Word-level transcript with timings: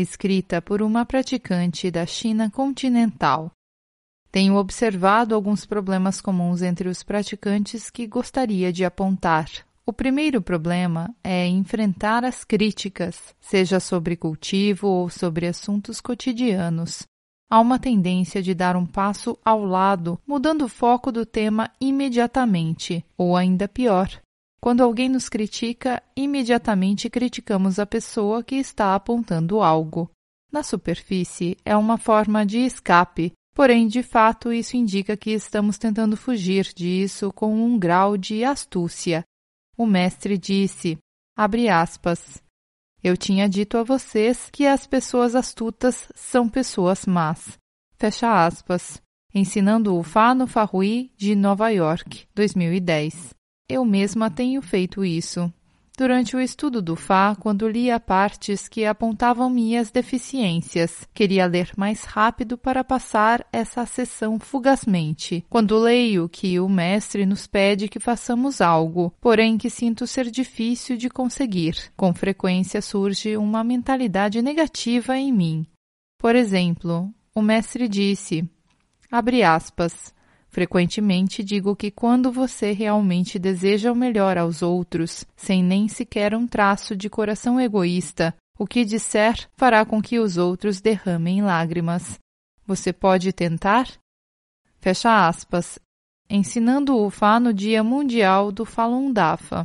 escrita 0.00 0.62
por 0.62 0.80
uma 0.80 1.04
praticante 1.04 1.90
da 1.90 2.06
China 2.06 2.50
continental. 2.50 3.50
Tenho 4.30 4.56
observado 4.56 5.34
alguns 5.34 5.66
problemas 5.66 6.20
comuns 6.20 6.62
entre 6.62 6.88
os 6.88 7.02
praticantes 7.02 7.90
que 7.90 8.06
gostaria 8.06 8.72
de 8.72 8.84
apontar. 8.84 9.48
O 9.84 9.92
primeiro 9.92 10.40
problema 10.40 11.14
é 11.24 11.46
enfrentar 11.46 12.24
as 12.24 12.44
críticas, 12.44 13.34
seja 13.40 13.80
sobre 13.80 14.16
cultivo 14.16 14.86
ou 14.86 15.08
sobre 15.08 15.46
assuntos 15.46 16.00
cotidianos 16.00 17.06
há 17.50 17.60
uma 17.60 17.78
tendência 17.78 18.42
de 18.42 18.54
dar 18.54 18.76
um 18.76 18.84
passo 18.84 19.38
ao 19.44 19.64
lado, 19.64 20.20
mudando 20.26 20.62
o 20.62 20.68
foco 20.68 21.10
do 21.10 21.24
tema 21.24 21.70
imediatamente, 21.80 23.04
ou 23.16 23.36
ainda 23.36 23.66
pior. 23.66 24.08
Quando 24.60 24.82
alguém 24.82 25.08
nos 25.08 25.28
critica, 25.28 26.02
imediatamente 26.16 27.08
criticamos 27.08 27.78
a 27.78 27.86
pessoa 27.86 28.42
que 28.42 28.56
está 28.56 28.94
apontando 28.94 29.62
algo. 29.62 30.10
Na 30.50 30.62
superfície, 30.62 31.56
é 31.64 31.76
uma 31.76 31.96
forma 31.98 32.44
de 32.44 32.58
escape, 32.58 33.32
porém, 33.54 33.86
de 33.86 34.02
fato, 34.02 34.52
isso 34.52 34.76
indica 34.76 35.16
que 35.16 35.30
estamos 35.30 35.78
tentando 35.78 36.16
fugir 36.16 36.72
disso 36.74 37.32
com 37.32 37.54
um 37.54 37.78
grau 37.78 38.16
de 38.16 38.44
astúcia. 38.44 39.22
O 39.76 39.86
mestre 39.86 40.36
disse, 40.36 40.98
abre 41.36 41.68
aspas, 41.68 42.42
eu 43.02 43.16
tinha 43.16 43.48
dito 43.48 43.78
a 43.78 43.84
vocês 43.84 44.50
que 44.50 44.66
as 44.66 44.86
pessoas 44.86 45.34
astutas 45.36 46.08
são 46.14 46.48
pessoas 46.48 47.06
más. 47.06 47.56
Fecha 47.96 48.44
aspas. 48.44 49.00
Ensinando 49.32 49.94
o 49.94 50.02
Fá 50.02 50.34
no 50.34 50.46
Farrui 50.46 51.12
de 51.16 51.36
Nova 51.36 51.68
York, 51.68 52.26
2010. 52.34 53.37
Eu 53.68 53.84
mesma 53.84 54.30
tenho 54.30 54.62
feito 54.62 55.04
isso. 55.04 55.52
Durante 55.98 56.34
o 56.36 56.40
estudo 56.40 56.80
do 56.80 56.96
Fá, 56.96 57.34
quando 57.34 57.68
lia 57.68 58.00
partes 58.00 58.66
que 58.68 58.86
apontavam 58.86 59.50
minhas 59.50 59.90
deficiências, 59.90 61.06
queria 61.12 61.44
ler 61.44 61.72
mais 61.76 62.04
rápido 62.04 62.56
para 62.56 62.82
passar 62.82 63.44
essa 63.52 63.84
sessão 63.84 64.38
fugazmente. 64.38 65.44
Quando 65.50 65.76
leio 65.76 66.28
que 66.28 66.58
o 66.60 66.68
mestre 66.68 67.26
nos 67.26 67.48
pede 67.48 67.88
que 67.88 67.98
façamos 67.98 68.60
algo, 68.60 69.12
porém 69.20 69.58
que 69.58 69.68
sinto 69.68 70.06
ser 70.06 70.30
difícil 70.30 70.96
de 70.96 71.10
conseguir, 71.10 71.92
com 71.96 72.14
frequência 72.14 72.80
surge 72.80 73.36
uma 73.36 73.62
mentalidade 73.62 74.40
negativa 74.40 75.18
em 75.18 75.32
mim. 75.32 75.66
Por 76.16 76.36
exemplo, 76.36 77.12
o 77.34 77.42
mestre 77.42 77.88
disse, 77.88 78.48
abre 79.10 79.42
aspas, 79.42 80.14
Frequentemente 80.58 81.44
digo 81.44 81.76
que 81.76 81.88
quando 81.88 82.32
você 82.32 82.72
realmente 82.72 83.38
deseja 83.38 83.92
o 83.92 83.94
melhor 83.94 84.36
aos 84.36 84.60
outros, 84.60 85.24
sem 85.36 85.62
nem 85.62 85.86
sequer 85.86 86.34
um 86.34 86.48
traço 86.48 86.96
de 86.96 87.08
coração 87.08 87.60
egoísta, 87.60 88.34
o 88.58 88.66
que 88.66 88.84
disser 88.84 89.48
fará 89.56 89.86
com 89.86 90.02
que 90.02 90.18
os 90.18 90.36
outros 90.36 90.80
derramem 90.80 91.42
lágrimas. 91.42 92.18
Você 92.66 92.92
pode 92.92 93.32
tentar? 93.32 93.86
Fecha 94.80 95.28
aspas. 95.28 95.78
Ensinando 96.28 96.96
o 96.96 97.08
Fá 97.08 97.38
no 97.38 97.54
Dia 97.54 97.84
Mundial 97.84 98.50
do 98.50 98.64
Falun 98.64 99.12
Dafa. 99.12 99.64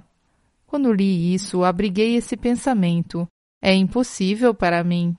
Quando 0.67 0.93
li 0.93 1.33
isso, 1.33 1.63
abriguei 1.63 2.17
esse 2.17 2.37
pensamento. 2.37 3.27
É 3.59 3.73
impossível 3.73 4.53
para 4.53 4.83
mim. 4.83 5.15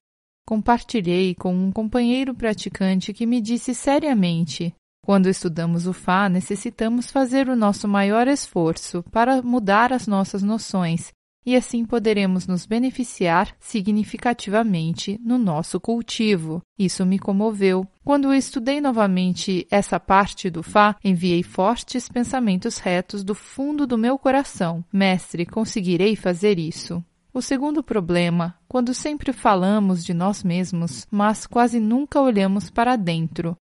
Compartilhei 0.47 1.34
com 1.34 1.53
um 1.53 1.72
companheiro 1.72 2.32
praticante 2.32 3.12
que 3.12 3.27
me 3.27 3.41
disse 3.41 3.75
seriamente: 3.75 4.72
quando 5.04 5.28
estudamos 5.28 5.87
o 5.87 5.92
Fá, 5.92 6.28
necessitamos 6.28 7.10
fazer 7.10 7.48
o 7.48 7.56
nosso 7.56 7.87
maior 7.87 8.26
esforço 8.26 9.04
para 9.10 9.42
mudar 9.42 9.92
as 9.92 10.06
nossas 10.06 10.42
noções 10.42 11.12
e 11.47 11.54
assim 11.54 11.84
poderemos 11.84 12.47
nos 12.47 12.65
beneficiar 12.65 13.54
significativamente 13.60 15.20
no 15.22 15.37
nosso 15.37 15.78
cultivo. 15.78 16.62
Isso 16.78 17.04
me 17.04 17.19
comoveu. 17.19 17.87
Quando 18.03 18.32
estudei 18.32 18.81
novamente 18.81 19.66
essa 19.70 20.00
parte 20.00 20.48
do 20.48 20.62
Fá, 20.62 20.97
enviei 21.04 21.42
fortes 21.42 22.09
pensamentos 22.09 22.78
retos 22.78 23.22
do 23.22 23.34
fundo 23.34 23.86
do 23.86 23.98
meu 23.98 24.19
coração. 24.19 24.82
Mestre, 24.92 25.44
conseguirei 25.44 26.16
fazer 26.16 26.59
isso? 26.59 27.04
O 27.32 27.42
segundo 27.42 27.82
problema, 27.82 28.56
quando 28.69 28.94
sempre 28.94 29.32
falamos 29.32 30.04
de 30.04 30.15
nós 30.15 30.44
mesmos, 30.44 31.04
mas 31.10 31.47
quase 31.47 31.81
nunca 31.81 32.21
olhamos 32.21 32.71
para 32.71 32.94
dentro. 32.94 33.56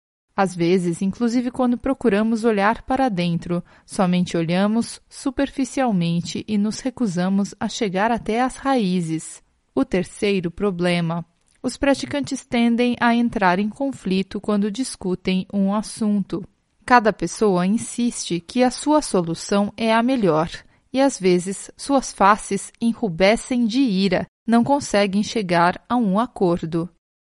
Às 0.41 0.55
vezes, 0.55 1.03
inclusive 1.03 1.51
quando 1.51 1.77
procuramos 1.77 2.45
olhar 2.45 2.83
para 2.83 3.09
dentro, 3.09 3.61
somente 3.85 4.37
olhamos 4.37 5.01
superficialmente 5.09 6.45
e 6.47 6.57
nos 6.57 6.79
recusamos 6.79 7.57
a 7.59 7.69
chegar 7.69 8.13
até 8.13 8.41
as 8.41 8.55
raízes. 8.55 9.43
O 9.75 9.85
terceiro 9.85 10.49
problema. 10.49 11.27
Os 11.61 11.77
praticantes 11.77 12.47
tendem 12.47 12.97
a 13.01 13.13
entrar 13.13 13.59
em 13.59 13.69
conflito 13.69 14.41
quando 14.41 14.71
discutem 14.71 15.45
um 15.53 15.75
assunto. 15.75 16.45
Cada 16.87 17.13
pessoa 17.13 17.67
insiste 17.67 18.39
que 18.39 18.63
a 18.63 18.71
sua 18.71 19.03
solução 19.03 19.73
é 19.77 19.93
a 19.93 20.05
melhor, 20.05 20.49
e 20.93 21.01
às 21.01 21.19
vezes 21.19 21.69
suas 21.77 22.13
faces 22.13 22.71
enrubescem 22.81 23.67
de 23.67 23.81
ira, 23.81 24.25
não 24.47 24.63
conseguem 24.63 25.25
chegar 25.25 25.85
a 25.89 25.97
um 25.97 26.17
acordo. 26.17 26.89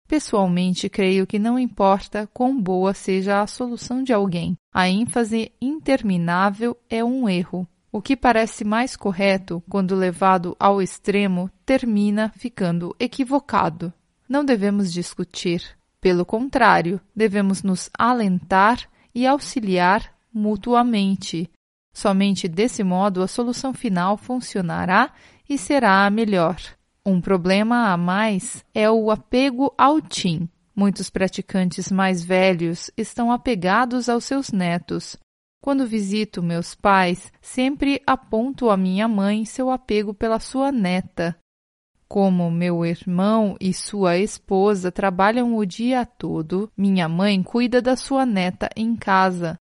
Pessoalmente, 0.07 0.89
creio 0.89 1.27
que 1.27 1.39
não 1.39 1.59
importa 1.59 2.29
quão 2.33 2.61
boa 2.61 2.95
seja 2.95 3.41
a 3.41 3.47
solução 3.47 4.03
de 4.03 4.13
alguém, 4.13 4.57
a 4.73 4.89
ênfase 4.89 5.53
interminável 5.61 6.77
é 6.89 7.05
um 7.05 7.29
erro. 7.29 7.67
O 7.91 8.01
que 8.01 8.17
parece 8.17 8.63
mais 8.63 8.95
correto, 8.95 9.63
quando 9.69 9.95
levado 9.95 10.55
ao 10.61 10.83
extremo, 10.83 11.51
termina 11.65 12.33
ficando 12.37 12.95
equivocado. 13.01 13.93
Não 14.29 14.45
devemos 14.45 14.93
discutir. 14.93 15.63
Pelo 16.01 16.25
contrário, 16.25 17.01
devemos 17.15 17.63
nos 17.63 17.91
alentar 17.99 18.79
e 19.15 19.27
auxiliar 19.27 20.13
mutuamente. 20.33 21.51
Somente 21.93 22.47
desse 22.47 22.85
modo 22.85 23.23
a 23.23 23.27
solução 23.27 23.73
final 23.73 24.19
funcionará 24.19 25.11
e 25.49 25.57
será 25.57 26.05
a 26.05 26.11
melhor. 26.11 26.61
Um 27.09 27.21
problema 27.21 27.93
a 27.93 27.97
mais 27.97 28.65
é 28.75 28.91
o 28.91 29.13
apego 29.13 29.73
ao 29.79 30.01
TIM. 30.01 30.49
Muitos 30.75 31.09
praticantes 31.09 31.89
mais 31.89 32.25
velhos 32.25 32.91
estão 32.97 33.31
apegados 33.31 34.09
aos 34.09 34.25
seus 34.25 34.51
netos. 34.51 35.17
Quando 35.63 35.87
visito 35.87 36.43
meus 36.43 36.75
pais, 36.75 37.33
sempre 37.41 38.03
aponto 38.05 38.69
à 38.71 38.77
minha 38.77 39.07
mãe 39.07 39.45
seu 39.45 39.71
apego 39.71 40.13
pela 40.13 40.41
sua 40.41 40.73
neta. 40.73 41.37
Como 42.09 42.51
meu 42.51 42.85
irmão 42.85 43.57
e 43.61 43.73
sua 43.73 44.19
esposa 44.19 44.91
trabalham 44.91 45.57
o 45.57 45.65
dia 45.65 46.05
todo, 46.05 46.69
minha 46.77 47.09
mãe 47.09 47.41
cuida 47.41 47.81
da 47.81 47.95
sua 47.95 48.27
neta 48.27 48.69
em 48.75 48.97
casa. 48.97 49.57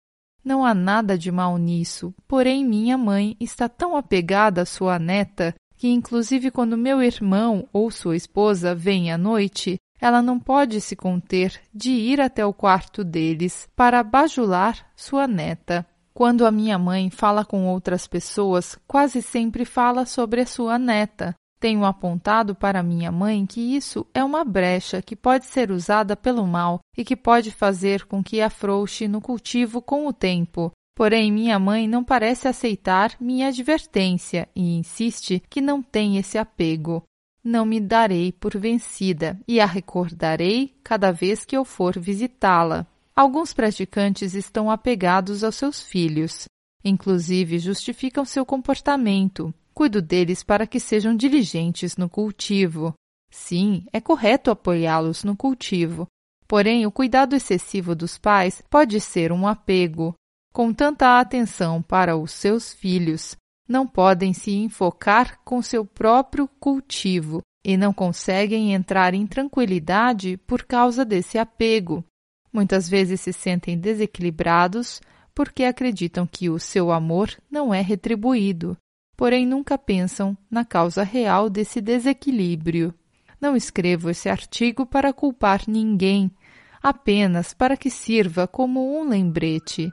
Não 0.45 0.63
há 0.63 0.75
nada 0.75 1.17
de 1.17 1.33
mal 1.33 1.57
nisso, 1.57 2.15
porém 2.29 2.67
minha 2.67 2.99
mãe 2.99 3.35
está 3.41 3.67
tão 3.67 3.97
apegada 3.97 4.61
à 4.61 4.67
sua 4.67 4.99
neta 4.99 5.55
que 5.81 5.89
inclusive 5.89 6.51
quando 6.51 6.77
meu 6.77 7.03
irmão 7.03 7.67
ou 7.73 7.91
sua 7.91 8.15
esposa 8.15 8.75
vêm 8.75 9.11
à 9.11 9.17
noite, 9.17 9.79
ela 9.99 10.21
não 10.21 10.39
pode 10.39 10.79
se 10.79 10.95
conter 10.95 11.59
de 11.73 11.91
ir 11.91 12.21
até 12.21 12.45
o 12.45 12.53
quarto 12.53 13.03
deles 13.03 13.67
para 13.75 14.03
bajular 14.03 14.87
sua 14.95 15.27
neta. 15.27 15.87
Quando 16.13 16.45
a 16.45 16.51
minha 16.51 16.79
mãe 16.79 17.09
fala 17.09 17.47
com 17.47 17.67
outras 17.67 18.07
pessoas, 18.07 18.79
quase 18.87 19.23
sempre 19.23 19.65
fala 19.65 20.05
sobre 20.05 20.43
a 20.43 20.47
sua 20.47 20.79
neta. 20.79 21.35
Tenho 21.59 21.87
apontado 21.87 22.55
para 22.55 22.83
minha 22.83 23.11
mãe 23.11 23.47
que 23.47 23.75
isso 23.75 24.07
é 24.13 24.23
uma 24.23 24.45
brecha 24.45 25.01
que 25.01 25.17
pode 25.17 25.47
ser 25.47 25.71
usada 25.71 26.15
pelo 26.15 26.47
mal 26.47 26.81
e 26.95 27.03
que 27.03 27.17
pode 27.17 27.51
fazer 27.51 28.05
com 28.05 28.23
que 28.23 28.43
afrouxe 28.43 29.09
no 29.09 29.23
cultivo 29.23 29.81
com 29.81 30.07
o 30.07 30.13
tempo, 30.13 30.71
Porém, 31.01 31.33
minha 31.33 31.59
mãe 31.59 31.89
não 31.89 32.05
parece 32.05 32.47
aceitar 32.47 33.17
minha 33.19 33.49
advertência 33.49 34.47
e 34.55 34.77
insiste 34.77 35.43
que 35.49 35.59
não 35.59 35.83
tem 35.83 36.19
esse 36.19 36.37
apego. 36.37 37.03
Não 37.43 37.65
me 37.65 37.81
darei 37.81 38.31
por 38.33 38.55
vencida 38.59 39.41
e 39.49 39.61
a 39.61 39.65
recordarei 39.65 40.77
cada 40.85 41.11
vez 41.11 41.43
que 41.43 41.57
eu 41.57 41.65
for 41.65 41.99
visitá-la. 41.99 42.87
Alguns 43.17 43.55
praticantes 43.55 44.35
estão 44.35 44.71
apegados 44.71 45.43
aos 45.43 45.55
seus 45.55 45.83
filhos, 45.83 46.45
inclusive 46.85 47.59
justificam 47.59 48.27
seu 48.27 48.45
comportamento. 48.45 49.55
Cuido 49.73 50.03
deles 50.03 50.43
para 50.43 50.67
que 50.67 50.79
sejam 50.79 51.17
diligentes 51.17 51.97
no 51.97 52.11
cultivo. 52.11 52.93
Sim, 53.31 53.87
é 53.91 54.03
correto 54.03 54.51
apoiá-los 54.51 55.25
no 55.25 55.35
cultivo, 55.35 56.07
porém 56.47 56.85
o 56.85 56.93
cuidado 56.93 57.35
excessivo 57.35 57.95
dos 57.95 58.19
pais 58.19 58.63
pode 58.69 59.01
ser 59.01 59.33
um 59.33 59.47
apego. 59.47 60.15
Com 60.53 60.73
tanta 60.73 61.21
atenção 61.21 61.81
para 61.81 62.17
os 62.17 62.33
seus 62.33 62.73
filhos, 62.73 63.37
não 63.69 63.87
podem 63.87 64.33
se 64.33 64.51
enfocar 64.51 65.39
com 65.45 65.63
seu 65.63 65.87
próprio 65.87 66.49
cultivo 66.59 67.41
e 67.65 67.77
não 67.77 67.93
conseguem 67.93 68.73
entrar 68.73 69.15
em 69.15 69.27
tranquilidade 69.27 70.37
por 70.39 70.65
causa 70.65 71.05
desse 71.05 71.39
apego. 71.39 72.05
Muitas 72.53 72.89
vezes 72.89 73.21
se 73.21 73.33
sentem 73.33 73.79
desequilibrados 73.79 75.01
porque 75.33 75.63
acreditam 75.63 76.27
que 76.27 76.51
o 76.51 76.59
seu 76.59 76.91
amor 76.91 77.31
não 77.49 77.73
é 77.73 77.81
retribuído, 77.81 78.77
porém 79.17 79.47
nunca 79.47 79.79
pensam 79.79 80.37
na 80.51 80.65
causa 80.65 81.05
real 81.05 81.49
desse 81.49 81.81
desequilíbrio. 81.81 82.93
Não 83.41 83.55
escrevo 83.55 84.11
esse 84.11 84.29
artigo 84.29 84.85
para 84.85 85.13
culpar 85.13 85.63
ninguém, 85.69 86.31
apenas 86.83 87.55
para 87.55 87.77
que 87.77 87.89
sirva 87.89 88.49
como 88.49 88.99
um 88.99 89.09
lembrete. 89.09 89.93